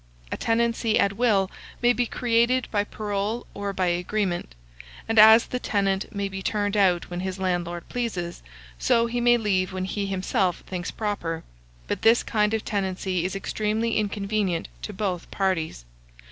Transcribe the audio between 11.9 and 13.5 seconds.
this kind of tenancy is